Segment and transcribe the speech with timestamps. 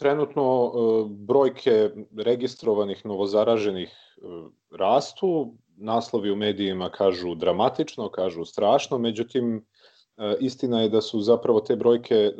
[0.00, 0.72] trenutno
[1.08, 3.92] brojke registrovanih novozaraženih
[4.78, 9.66] rastu, naslovi u medijima kažu dramatično, kažu strašno, međutim
[10.40, 12.32] istina je da su zapravo te brojke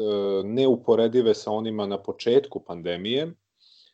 [0.44, 3.32] neuporedive sa onima na početku pandemije,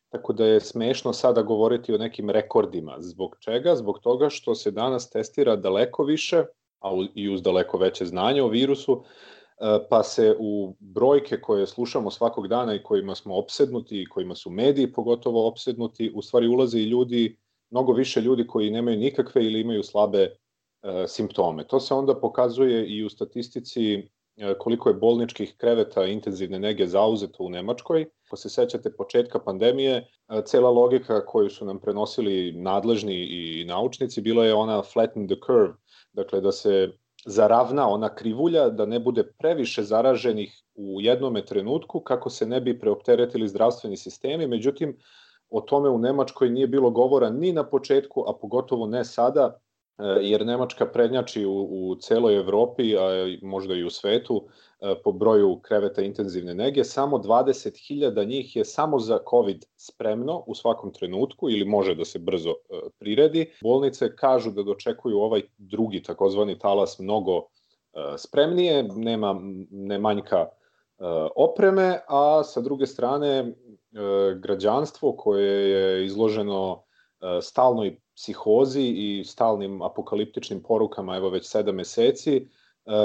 [0.08, 2.96] tako da je smešno sada govoriti o nekim rekordima.
[2.98, 3.76] Zbog čega?
[3.76, 6.44] Zbog toga što se danas testira daleko više,
[6.80, 9.02] a i uz daleko veće znanje o virusu,
[9.90, 14.50] pa se u brojke koje slušamo svakog dana i kojima smo opsednuti i kojima su
[14.50, 17.36] mediji pogotovo opsednuti, u stvari ulaze i ljudi,
[17.70, 20.34] mnogo više ljudi koji nemaju nikakve ili imaju slabe e,
[21.08, 21.66] simptome.
[21.66, 27.44] To se onda pokazuje i u statistici E, koliko je bolničkih kreveta intenzivne nege zauzeto
[27.44, 28.06] u Nemačkoj.
[28.26, 34.20] Ako se sećate početka pandemije, e, cela logika koju su nam prenosili nadležni i naučnici
[34.20, 35.74] bila je ona flatten the curve,
[36.12, 36.92] dakle da se
[37.26, 42.78] zaravna ona krivulja, da ne bude previše zaraženih u jednome trenutku kako se ne bi
[42.78, 44.46] preopteretili zdravstveni sistemi.
[44.46, 44.96] Međutim,
[45.50, 49.58] o tome u Nemačkoj nije bilo govora ni na početku, a pogotovo ne sada,
[50.20, 53.08] jer Nemačka prednjači u, u celoj Evropi, a
[53.42, 54.48] možda i u svetu,
[54.80, 60.54] e, po broju kreveta intenzivne nege, samo 20.000 njih je samo za COVID spremno u
[60.54, 62.54] svakom trenutku ili može da se brzo e,
[62.98, 63.50] priredi.
[63.62, 67.46] Bolnice kažu da dočekuju ovaj drugi takozvani talas mnogo
[68.18, 70.46] spremnije, nema ne manjka
[71.36, 73.54] opreme, a sa druge strane
[74.36, 76.85] građanstvo koje je izloženo
[77.42, 82.46] stalnoj psihozi i stalnim apokaliptičnim porukama, evo već sedam meseci, e,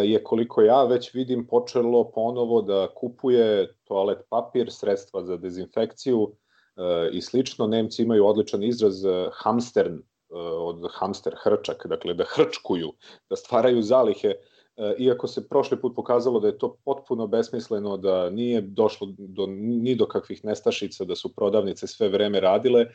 [0.04, 7.10] je koliko ja već vidim počelo ponovo da kupuje toalet papir, sredstva za dezinfekciju e,
[7.12, 7.68] i slično.
[7.68, 10.00] Nemci imaju odličan izraz e, hamstern,
[10.58, 12.94] od hamster hrčak, dakle da hrčkuju,
[13.30, 14.34] da stvaraju zalihe,
[14.98, 19.96] iako se prošli put pokazalo da je to potpuno besmisleno, da nije došlo do, ni
[19.96, 22.86] do kakvih nestašica, da su prodavnice sve vreme radile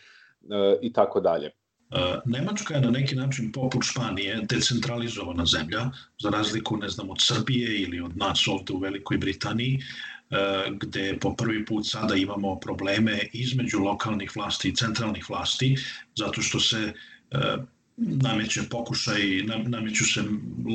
[0.83, 1.51] i tako dalje.
[1.91, 5.91] E, Nemačka je na neki način poput Španije decentralizovana zemlja,
[6.23, 10.37] za razliku ne znam od Srbije ili od nas ovde u Velikoj Britaniji, e,
[10.71, 15.77] gde po prvi put sada imamo probleme između lokalnih vlasti i centralnih vlasti,
[16.17, 16.93] zato što se
[17.31, 17.57] e,
[17.97, 19.21] nameće pokušaj,
[19.67, 20.21] nameću se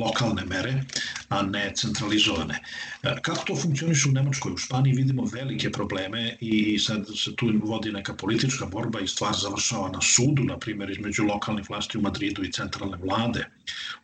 [0.04, 0.84] lokalne mere,
[1.28, 2.62] a ne centralizovane.
[3.02, 4.52] E, kako to funkcioniše u Nemačkoj?
[4.52, 9.34] U Španiji vidimo velike probleme i sad se tu vodi neka politička borba i stvar
[9.34, 13.46] završava na sudu, na primjer, između lokalnih vlasti u Madridu i centralne vlade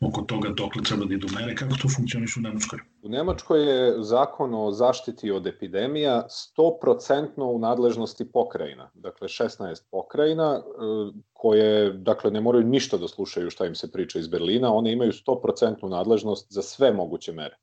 [0.00, 1.54] oko toga dokle treba da idu mere.
[1.54, 2.78] Kako to funkcioniše u Nemačkoj?
[3.02, 6.26] U Nemačkoj je zakon o zaštiti od epidemija
[6.58, 8.90] 100% u nadležnosti pokrajina.
[8.94, 14.18] Dakle, 16 pokrajina e, koje, dakle, ne moraju ništa da slušaju šta im se priča
[14.18, 17.56] iz Berlina, one imaju 100% nadležnost za sve moguće mere.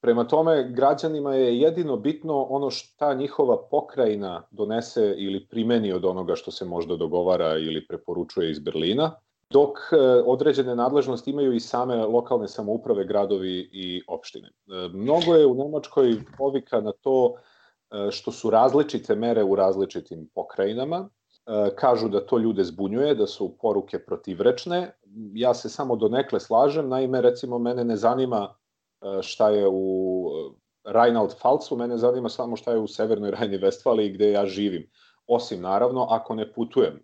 [0.00, 6.36] Prema tome, građanima je jedino bitno ono šta njihova pokrajina donese ili primeni od onoga
[6.36, 9.14] što se možda dogovara ili preporučuje iz Berlina,
[9.50, 9.96] dok e,
[10.26, 14.48] određene nadležnosti imaju i same lokalne samouprave, gradovi i opštine.
[14.48, 20.28] E, mnogo je u Nemačkoj povika na to e, što su različite mere u različitim
[20.34, 21.08] pokrajinama.
[21.76, 24.92] Kažu da to ljude zbunjuje, da su poruke protivrečne.
[25.34, 28.54] Ja se samo donekle slažem, naime, recimo, mene ne zanima
[29.22, 30.30] šta je u
[30.84, 34.90] Rheinland-Pfalzu, mene zanima samo šta je u Severnoj Rajni-Vestfaliji gde ja živim.
[35.26, 37.00] Osim, naravno, ako ne putujem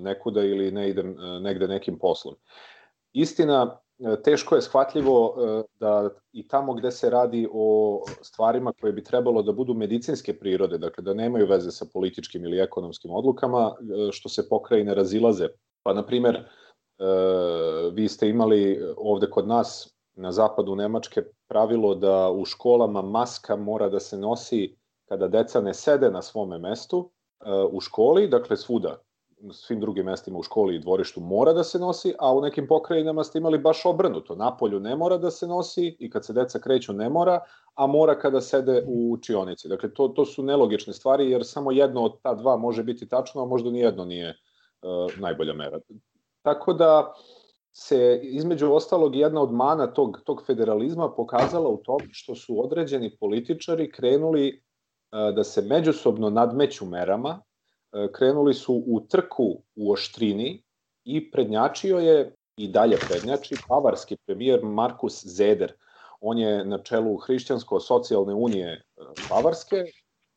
[0.00, 2.34] nekuda ili ne idem e, negde nekim poslom.
[3.12, 3.83] Istina, e,
[4.24, 9.42] teško je shvatljivo e, da i tamo gde se radi o stvarima koje bi trebalo
[9.42, 13.74] da budu medicinske prirode, dakle da nemaju veze sa političkim ili ekonomskim odlukama,
[14.12, 15.48] što se pokrajine razilaze.
[15.82, 16.48] Pa, na primer,
[17.92, 23.88] vi ste imali ovde kod nas na zapadu Nemačke pravilo da u školama maska mora
[23.88, 24.76] da se nosi
[25.08, 27.10] kada deca ne sede na svome mestu
[27.70, 28.98] u školi, dakle svuda
[29.52, 33.24] svim drugim mestima u školi i dvorištu mora da se nosi, a u nekim pokrajinama
[33.24, 34.34] ste imali baš obrnuto.
[34.34, 37.40] Napolju ne mora da se nosi i kad se deca kreću ne mora,
[37.74, 39.68] a mora kada sede u učionici.
[39.68, 43.42] Dakle, to, to su nelogične stvari jer samo jedno od ta dva može biti tačno,
[43.42, 45.80] a možda ni jedno nije uh, najbolja mera.
[46.42, 47.12] Tako da
[47.72, 53.16] se između ostalog jedna od mana tog, tog federalizma pokazala u tom što su određeni
[53.16, 57.53] političari krenuli uh, da se međusobno nadmeću merama, E,
[58.12, 60.62] krenuli su u trku u oštrini
[61.04, 65.72] i prednjačio je i dalje prednjači bavarski premijer Markus Zeder.
[66.20, 68.80] On je na čelu Hrišćansko-socijalne unije e,
[69.28, 69.84] Bavarske,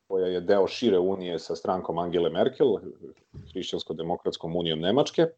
[0.07, 2.67] koja je deo šire unije sa strankom Angele Merkel,
[3.53, 5.21] Hrišćansko-demokratskom unijom Nemačke.
[5.21, 5.31] E,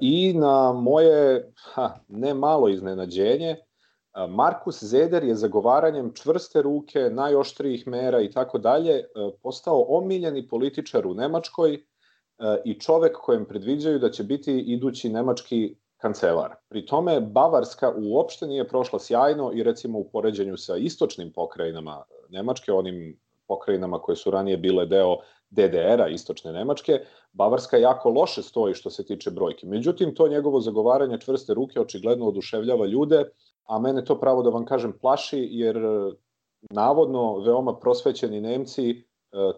[0.00, 3.56] I na moje ha, ne malo iznenađenje,
[4.28, 9.04] Markus Zeder je zagovaranjem čvrste ruke, najoštrijih mera i tako dalje
[9.42, 11.84] postao omiljeni političar u Nemačkoj
[12.64, 16.54] i čovek kojem predviđaju da će biti idući nemački kancelar.
[16.68, 22.72] Pri tome Bavarska uopšte nije prošla sjajno i recimo u poređenju sa istočnim pokrajinama Nemačke,
[22.72, 25.16] onim pokrajinama koje su ranije bile deo
[25.50, 27.00] DDR-a, istočne Nemačke,
[27.32, 29.66] Bavarska jako loše stoji što se tiče brojke.
[29.66, 33.24] Međutim, to njegovo zagovaranje čvrste ruke očigledno oduševljava ljude,
[33.64, 35.78] a mene to pravo da vam kažem plaši, jer
[36.70, 39.02] navodno veoma prosvećeni Nemci e,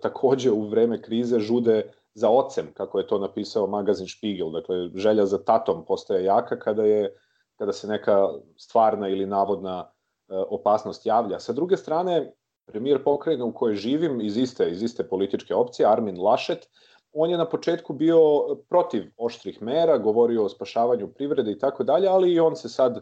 [0.03, 4.51] takođe u vreme krize žude za ocem, kako je to napisao magazin Spiegel.
[4.51, 7.17] Dakle, želja za tatom postaje jaka kada, je,
[7.59, 11.41] kada se neka stvarna ili navodna e, opasnost javlja.
[11.41, 12.33] Sa druge strane,
[12.67, 16.69] premijer pokrajine u kojoj živim iz iste, iz iste političke opcije, Armin Laschet,
[17.12, 18.21] on je na početku bio
[18.69, 22.97] protiv oštrih mera, govorio o spašavanju privrede i tako dalje, ali i on se sad
[22.97, 23.01] e,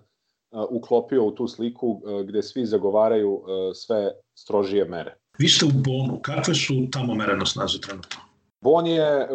[0.70, 3.44] uklopio u tu sliku gde svi zagovaraju
[3.74, 5.16] sve strožije mere.
[5.38, 8.20] Vi ste u Bonu, kakve su tamo mere na snazi trenutno?
[8.60, 9.28] Bon je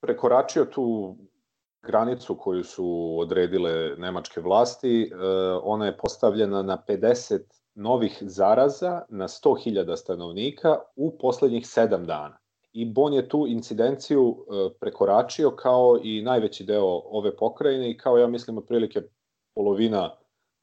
[0.00, 1.16] prekoračio tu
[1.82, 5.12] granicu koju su odredile nemačke vlasti.
[5.62, 7.38] Ona je postavljena na 50
[7.74, 12.38] novih zaraza na 100.000 stanovnika u poslednjih 7 dana.
[12.72, 14.46] I Bon je tu incidenciju
[14.80, 19.02] prekoračio kao i najveći deo ove pokrajine i kao ja mislim otprilike
[19.54, 20.14] polovina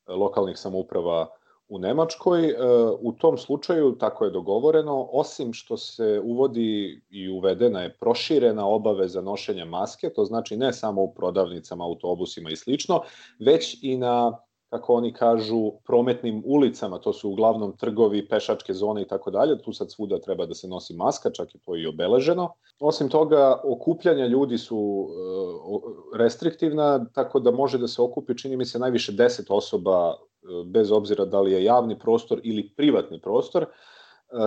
[0.08, 1.28] lokalnih samouprava
[1.70, 2.50] u Nemačkoj.
[2.50, 2.56] E,
[3.00, 9.22] u tom slučaju, tako je dogovoreno, osim što se uvodi i uvedena je proširena obaveza
[9.22, 13.02] nošenja maske, to znači ne samo u prodavnicama, autobusima i slično,
[13.40, 14.38] već i na
[14.70, 19.74] kako oni kažu, prometnim ulicama, to su uglavnom trgovi, pešačke zone i tako dalje, tu
[19.74, 22.54] sad svuda treba da se nosi maska, čak je to i obeleženo.
[22.80, 28.66] Osim toga, okupljanja ljudi su e, restriktivna, tako da može da se okupi, čini mi
[28.66, 30.16] se, najviše 10 osoba
[30.66, 33.70] bez obzira da li je javni prostor ili privatni prostor, e,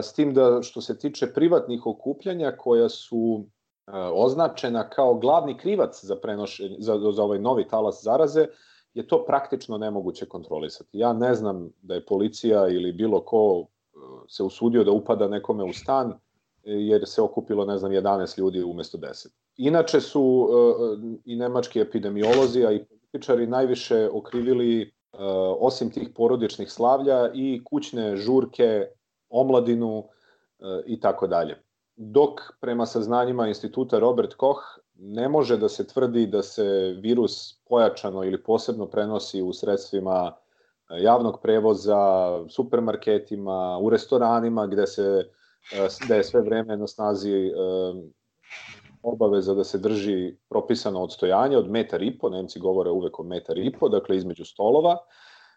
[0.03, 6.05] s tim da što se tiče privatnih okupljanja koja su e, označena kao glavni krivac
[6.05, 8.47] za, prenošenje, za, za ovaj novi talas zaraze,
[8.95, 10.99] je to praktično nemoguće kontrolisati.
[10.99, 13.97] Ja ne znam da je policija ili bilo ko e,
[14.29, 16.15] se usudio da upada nekome u stan
[16.63, 19.29] jer se okupilo, ne znam, 11 ljudi umesto 10.
[19.57, 20.49] Inače su
[21.25, 24.93] i nemački epidemiolozi, a i političari najviše okrivili
[25.59, 28.87] osim tih porodičnih slavlja i kućne žurke,
[29.29, 30.05] omladinu
[30.87, 31.63] i tako dalje.
[31.97, 34.61] Dok prema saznanjima instituta Robert Koch
[35.03, 40.33] ne može da se tvrdi da se virus pojačano ili posebno prenosi u sredstvima
[40.91, 41.99] e, javnog prevoza,
[42.49, 45.31] supermarketima, u restoranima gde se
[46.09, 47.53] da je sve vreme na snazi
[49.03, 53.59] obaveza da se drži propisano odstojanje od metar i po, Nemci govore uvek o metar
[53.59, 54.97] i po, dakle između stolova,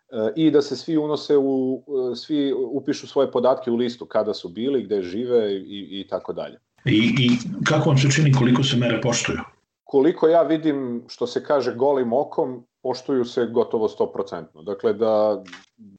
[0.09, 4.33] e, i da se svi unose u, e, svi upišu svoje podatke u listu kada
[4.33, 6.59] su bili, gde žive i, i tako dalje.
[6.85, 7.29] I, I
[7.65, 9.39] kako vam se čini koliko se mere poštuju?
[9.83, 14.63] Koliko ja vidim, što se kaže golim okom, poštuju se gotovo 100%.
[14.65, 15.43] Dakle, da,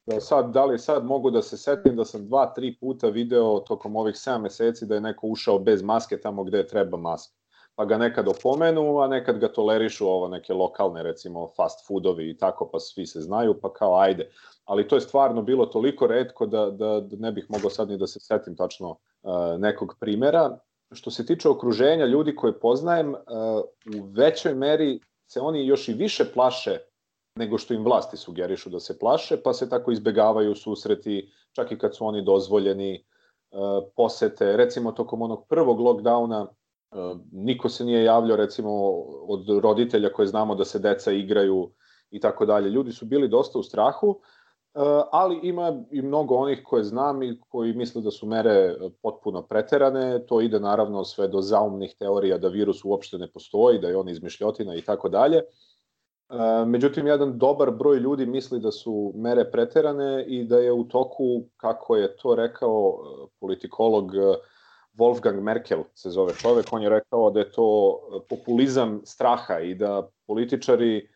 [0.05, 3.59] da sad, da li sad mogu da se setim da sam dva, tri puta video
[3.59, 7.33] tokom ovih 7 meseci da je neko ušao bez maske tamo gde treba maske.
[7.75, 12.37] Pa ga nekad opomenu, a nekad ga tolerišu ovo neke lokalne, recimo fast foodovi i
[12.37, 14.29] tako, pa svi se znaju, pa kao ajde.
[14.65, 17.97] Ali to je stvarno bilo toliko redko da, da, da ne bih mogao sad ni
[17.97, 20.57] da se setim tačno uh, nekog primera.
[20.91, 23.17] Što se tiče okruženja, ljudi koje poznajem, uh,
[24.01, 26.79] u većoj meri se oni još i više plaše
[27.35, 31.77] nego što im vlasti sugerišu da se plaše, pa se tako izbegavaju susreti, čak i
[31.77, 33.01] kad su oni dozvoljeni, e,
[33.95, 34.57] posete.
[34.57, 36.95] Recimo, tokom onog prvog lockdowna e,
[37.31, 38.71] niko se nije javljao, recimo,
[39.27, 41.71] od roditelja koje znamo da se deca igraju
[42.11, 42.69] i tako dalje.
[42.69, 44.44] Ljudi su bili dosta u strahu, e,
[45.11, 50.25] ali ima i mnogo onih koje znam i koji misle da su mere potpuno preterane.
[50.25, 54.09] To ide naravno sve do zaumnih teorija da virus uopšte ne postoji, da je on
[54.09, 55.37] izmišljotina i tako dalje.
[55.37, 60.83] E, međutim, jedan dobar broj ljudi misli da su mere preterane i da je u
[60.83, 64.19] toku, kako je to rekao e, politikolog e,
[64.97, 70.09] Wolfgang Merkel, se zove čovek, on je rekao da je to populizam straha i da
[70.27, 71.09] političari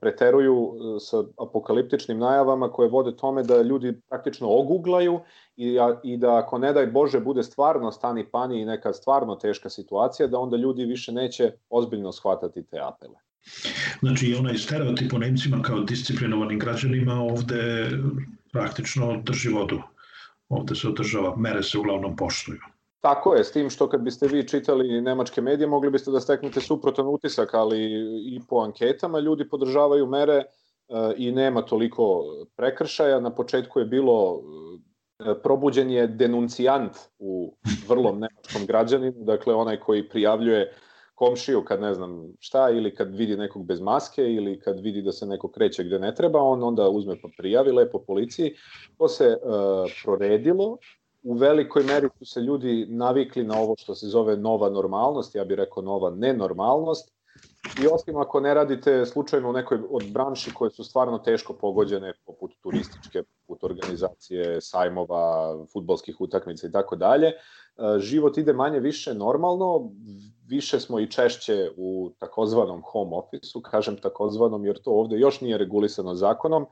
[0.00, 5.20] preteruju sa apokaliptičnim najavama koje vode tome da ljudi praktično oguglaju
[5.56, 9.70] i, i da ako ne daj Bože bude stvarno stani pani i neka stvarno teška
[9.70, 13.16] situacija, da onda ljudi više neće ozbiljno shvatati te apele.
[14.00, 17.90] Znači, onaj stereotip o Nemcima kao disciplinovanim građanima ovde
[18.52, 19.82] praktično drži vodu.
[20.48, 22.58] Ovde se održava, mere se uglavnom poštuju.
[23.06, 26.60] Tako je, s tim što kad biste vi čitali nemačke medije, mogli biste da steknete
[26.60, 27.78] suprotan utisak, ali
[28.34, 30.42] i po anketama ljudi podržavaju mere
[31.16, 32.24] i nema toliko
[32.56, 33.20] prekršaja.
[33.20, 34.42] Na početku je bilo
[35.42, 37.54] probuđen je denuncijant u
[37.88, 40.72] vrlom nemačkom građaninu, dakle onaj koji prijavljuje
[41.14, 45.12] komšiju kad ne znam šta ili kad vidi nekog bez maske ili kad vidi da
[45.12, 48.54] se neko kreće gde ne treba, on onda uzme pa prijavi lepo policiji.
[48.98, 50.78] To se uh, proredilo,
[51.26, 55.44] u velikoj meri su se ljudi navikli na ovo što se zove nova normalnost, ja
[55.44, 57.16] bih rekao nova nenormalnost,
[57.82, 62.12] I osim ako ne radite slučajno u nekoj od branši koje su stvarno teško pogođene,
[62.26, 67.32] poput turističke, poput organizacije sajmova, futbolskih utakmica i tako dalje,
[67.98, 69.90] život ide manje više normalno,
[70.48, 75.58] više smo i češće u takozvanom home office-u, kažem takozvanom jer to ovde još nije
[75.58, 76.66] regulisano zakonom,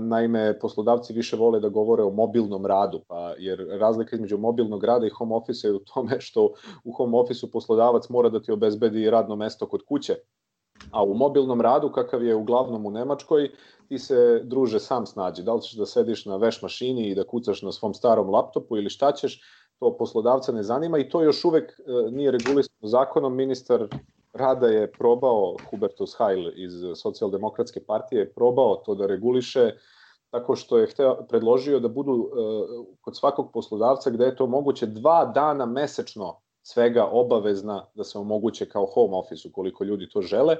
[0.00, 5.06] Naime, poslodavci više vole da govore o mobilnom radu, pa jer razlika između mobilnog rada
[5.06, 6.52] i home office je u tome što
[6.84, 10.16] u home office-u poslodavac mora da ti obezbedi radno mesto kod kuće,
[10.90, 13.50] a u mobilnom radu, kakav je uglavnom u Nemačkoj,
[13.88, 15.42] ti se druže sam snađi.
[15.42, 18.76] Da li ćeš da sediš na veš mašini i da kucaš na svom starom laptopu
[18.76, 19.40] ili šta ćeš,
[19.78, 23.36] to poslodavca ne zanima i to još uvek e, nije regulisano zakonom.
[23.36, 23.88] Ministar
[24.36, 29.72] rada je probao, Hubertus Heil iz socijaldemokratske partije je probao to da reguliše
[30.30, 34.86] tako što je hteo, predložio da budu uh, kod svakog poslodavca gde je to moguće
[34.86, 40.56] dva dana mesečno svega obavezna da se omoguće kao home office ukoliko ljudi to žele.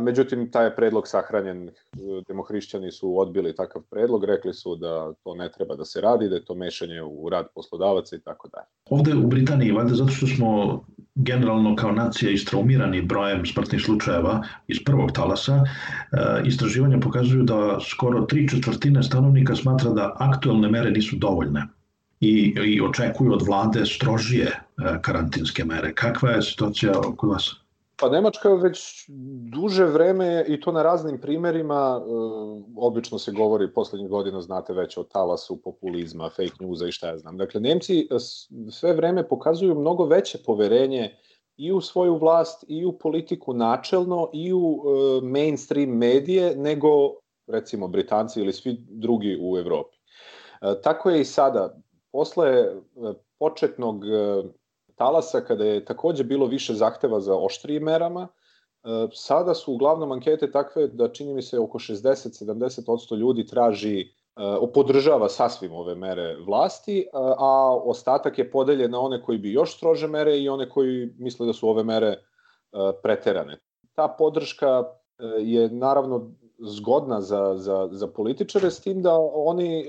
[0.00, 1.70] Međutim, taj je predlog sahranjen,
[2.28, 6.34] demohrišćani su odbili takav predlog, rekli su da to ne treba da se radi, da
[6.34, 8.66] je to mešanje u rad poslodavaca i tako dalje.
[8.90, 10.80] Ovde u Britaniji, valjda zato što smo
[11.16, 15.66] generalno kao nacija istraumirani brojem smrtnih slučajeva iz prvog talasa, e,
[16.44, 21.66] istraživanja pokazuju da skoro tri četvrtine stanovnika smatra da aktuelne mere nisu dovoljne
[22.20, 24.58] i, i očekuju od vlade strožije e,
[25.02, 25.94] karantinske mere.
[25.94, 27.65] Kakva je situacija kod vas?
[27.98, 29.04] Pa Nemačka već
[29.52, 32.02] duže vreme i to na raznim primerima, e,
[32.76, 37.18] obično se govori poslednjih godina, znate već o talasu populizma, fake newsa i šta ja
[37.18, 37.36] znam.
[37.36, 38.18] Dakle, Nemci e,
[38.70, 41.16] sve vreme pokazuju mnogo veće poverenje
[41.56, 46.88] i u svoju vlast, i u politiku načelno, i u e, mainstream medije, nego
[47.46, 49.96] recimo Britanci ili svi drugi u Evropi.
[50.82, 51.76] Tako je i sada.
[52.12, 52.66] Posle
[53.38, 54.04] početnog
[54.96, 60.50] talasa, kada je takođe bilo više zahteva za oštrijim merama, e, sada su uglavnom ankete
[60.50, 64.06] takve da čini mi se oko 60-70% ljudi traži e,
[64.74, 67.06] podržava sasvim ove mere vlasti, e,
[67.38, 71.46] a ostatak je podeljen na one koji bi još strože mere i one koji misle
[71.46, 72.16] da su ove mere
[73.02, 73.58] preterane.
[73.94, 74.84] Ta podrška
[75.38, 79.86] je naravno zgodna za, za, za političare s tim da oni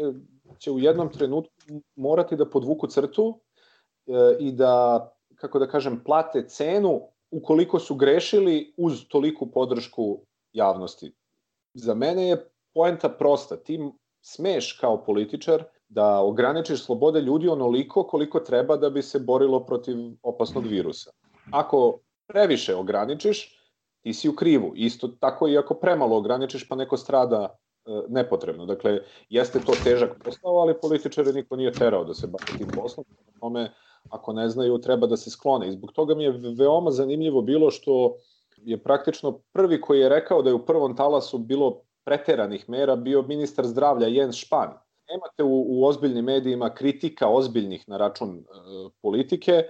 [0.57, 1.53] će u jednom trenutku
[1.95, 3.39] morati da podvuku crtu
[4.39, 10.21] i da, kako da kažem, plate cenu ukoliko su grešili uz toliku podršku
[10.53, 11.13] javnosti.
[11.73, 13.57] Za mene je poenta prosta.
[13.57, 13.79] Ti
[14.21, 19.97] smeš kao političar da ograničiš slobode ljudi onoliko koliko treba da bi se borilo protiv
[20.23, 21.11] opasnog virusa.
[21.51, 23.57] Ako previše ograničiš,
[24.03, 24.73] ti si u krivu.
[24.75, 28.65] Isto tako i ako premalo ograničiš pa neko strada e, nepotrebno.
[28.65, 28.99] Dakle,
[29.29, 33.05] jeste to težak posao, ali političare niko nije terao da se bavi tim poslom.
[33.39, 33.71] Tome,
[34.09, 35.67] ako ne znaju, treba da se sklone.
[35.67, 38.15] I zbog toga mi je veoma zanimljivo bilo što
[38.57, 43.21] je praktično prvi koji je rekao da je u prvom talasu bilo preteranih mera bio
[43.21, 44.69] ministar zdravlja Jens Špan.
[45.09, 48.43] Nemate u, u ozbiljnim medijima kritika ozbiljnih na račun e,
[49.01, 49.67] politike, e,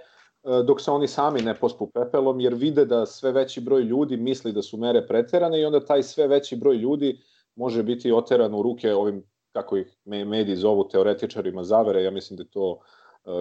[0.64, 4.52] dok se oni sami ne pospu pepelom, jer vide da sve veći broj ljudi misli
[4.52, 7.20] da su mere preterane i onda taj sve veći broj ljudi
[7.56, 12.02] može biti oteran u ruke ovim, kako ih mediji zovu, teoretičarima zavere.
[12.02, 12.80] Ja mislim da to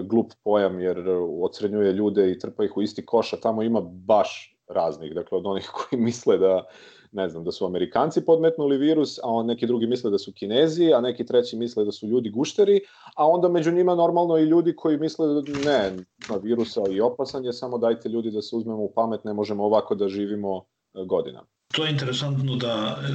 [0.04, 1.10] glup pojam jer
[1.42, 5.46] ocrenjuje ljude i trpa ih u isti koš, a tamo ima baš raznih, dakle od
[5.46, 6.66] onih koji misle da
[7.12, 10.94] ne znam, da su Amerikanci podmetnuli virus, a on neki drugi misle da su Kinezi,
[10.94, 12.82] a neki treći misle da su ljudi gušteri,
[13.16, 15.96] a onda među njima normalno i ljudi koji misle da ne,
[16.30, 19.66] na virusa i opasan je, samo dajte ljudi da se uzmemo u pamet, ne možemo
[19.66, 21.48] ovako da živimo e, godinama.
[21.78, 23.10] To je interesantno da, e,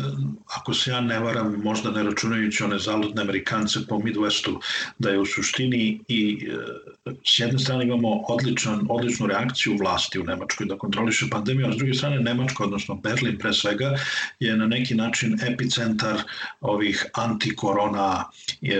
[0.56, 4.60] ako se ja ne varam, možda ne računajući one zaludne Amerikance po Midwestu,
[4.98, 10.24] da je u suštini i e, s jedne strane imamo odličan, odličnu reakciju vlasti u
[10.24, 13.96] Nemačkoj da kontroliše pandemiju, a s druge strane Nemačka, odnosno Berlin pre svega,
[14.40, 16.22] je na neki način epicentar
[16.60, 18.24] ovih antikorona
[18.62, 18.78] e,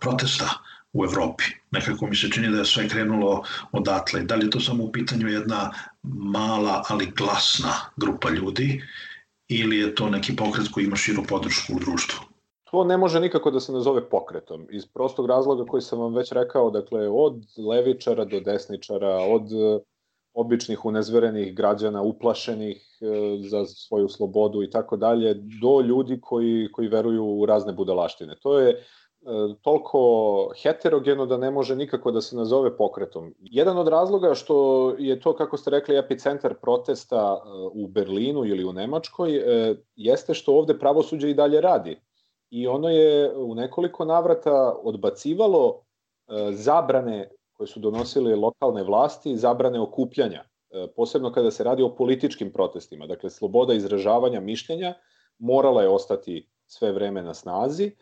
[0.00, 0.50] protesta
[0.92, 1.44] u Evropi.
[1.70, 4.22] Nekako mi se čini da je sve krenulo odatle.
[4.22, 5.72] Da li je to samo u pitanju jedna
[6.06, 8.82] mala, ali glasna grupa ljudi
[9.48, 12.24] ili je to neki pokret koji ima širu podršku u društvu?
[12.70, 16.32] To ne može nikako da se nazove pokretom, iz prostog razloga koji sam vam već
[16.32, 19.42] rekao, dakle, od levičara do desničara, od
[20.34, 23.06] običnih unezverenih građana, uplašenih e,
[23.48, 28.36] za svoju slobodu i tako dalje, do ljudi koji, koji veruju u razne budalaštine.
[28.42, 28.82] To je E,
[29.62, 33.34] toliko heterogeno da ne može nikako da se nazove pokretom.
[33.40, 38.64] Jedan od razloga što je to, kako ste rekli, epicentar protesta e, u Berlinu ili
[38.64, 42.00] u Nemačkoj, e, jeste što ovde pravosuđe i dalje radi.
[42.50, 45.82] I ono je u nekoliko navrata odbacivalo
[46.50, 50.44] zabrane koje su donosile lokalne vlasti, zabrane okupljanja,
[50.96, 53.06] posebno kada se radi o političkim protestima.
[53.06, 54.94] Dakle, sloboda izražavanja mišljenja
[55.38, 57.92] morala je ostati sve vreme na snazi,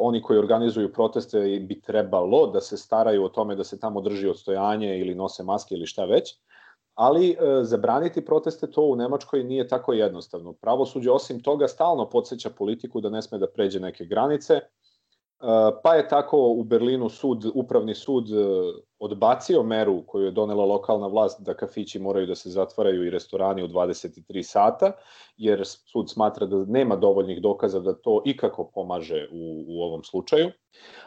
[0.00, 4.28] oni koji organizuju proteste bi trebalo da se staraju o tome da se tamo drži
[4.28, 6.34] odstojanje ili nose maske ili šta već,
[6.94, 10.52] ali uh, zabraniti proteste to u Nemačkoj nije tako jednostavno.
[10.52, 14.60] Pravosuđe osim toga stalno podsjeća politiku da ne sme da pređe neke granice,
[15.82, 18.34] Pa je tako u Berlinu sud, upravni sud e,
[18.98, 23.62] odbacio meru koju je donela lokalna vlast da kafići moraju da se zatvaraju i restorani
[23.62, 24.92] u 23 sata,
[25.36, 30.50] jer sud smatra da nema dovoljnih dokaza da to ikako pomaže u, u ovom slučaju.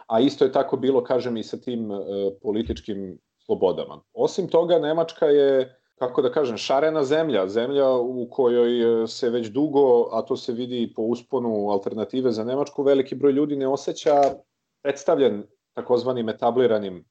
[0.07, 1.97] A isto je tako bilo, kažem, i sa tim e,
[2.41, 4.01] političkim slobodama.
[4.13, 9.47] Osim toga, Nemačka je kako da kažem, šarena zemlja, zemlja u kojoj e, se već
[9.47, 14.21] dugo, a to se vidi po usponu alternative za Nemačku, veliki broj ljudi ne osjeća
[14.81, 15.43] predstavljen
[15.73, 17.03] takozvanim etabliranim e,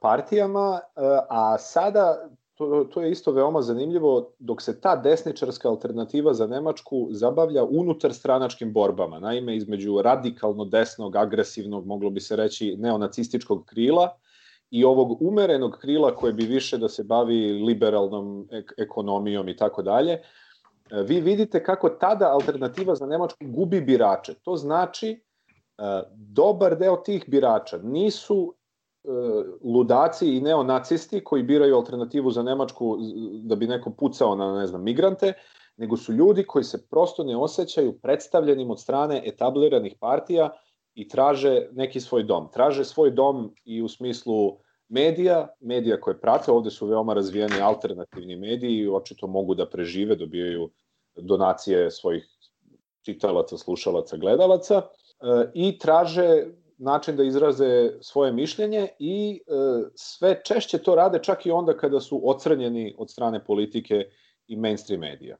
[0.00, 6.34] partijama, e, a sada to, to je isto veoma zanimljivo, dok se ta desničarska alternativa
[6.34, 12.76] za Nemačku zabavlja unutar stranačkim borbama, naime između radikalno desnog, agresivnog, moglo bi se reći,
[12.78, 14.16] neonacističkog krila
[14.72, 19.82] i ovog umerenog krila koje bi više da se bavi liberalnom ek ekonomijom i tako
[19.82, 20.22] dalje, e,
[21.02, 24.34] vi vidite kako tada alternativa za Nemačku gubi birače.
[24.34, 25.20] To znači e,
[26.14, 28.54] dobar deo tih birača nisu
[29.04, 29.08] e,
[29.64, 32.96] ludaci i neonacisti koji biraju alternativu za Nemačku
[33.44, 35.32] da bi neko pucao na, ne znam, migrante,
[35.76, 40.50] nego su ljudi koji se prosto ne osjećaju predstavljenim od strane etabliranih partija
[40.94, 42.48] i traže neki svoj dom.
[42.52, 44.58] Traže svoj dom i u smislu
[44.88, 50.16] medija, medija koje prate, ovde su veoma razvijeni alternativni mediji i očito mogu da prežive,
[50.16, 50.70] dobijaju
[51.16, 52.28] donacije svojih
[53.02, 54.84] čitalaca, slušalaca, gledalaca e,
[55.54, 56.44] i traže
[56.78, 59.52] način da izraze svoje mišljenje i e,
[59.94, 64.04] sve češće to rade čak i onda kada su ocrnjeni od strane politike
[64.46, 65.36] i mainstream medija.